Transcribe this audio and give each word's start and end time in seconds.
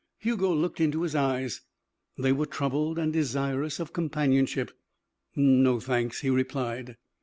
Hugo 0.17 0.51
looked 0.51 0.81
into 0.81 1.03
his 1.03 1.13
eyes. 1.13 1.61
They 2.17 2.31
were 2.31 2.47
troubled 2.47 2.97
and 2.97 3.13
desirous 3.13 3.79
of 3.79 3.93
companionship. 3.93 4.71
"No, 5.35 5.79
thanks," 5.79 6.21
he 6.21 6.31
replied. 6.31 6.97